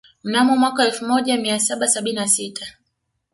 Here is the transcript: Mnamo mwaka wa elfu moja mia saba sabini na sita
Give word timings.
Mnamo 0.23 0.55
mwaka 0.57 0.81
wa 0.81 0.87
elfu 0.89 1.05
moja 1.05 1.37
mia 1.37 1.59
saba 1.59 1.87
sabini 1.87 2.15
na 2.15 2.27
sita 2.27 2.67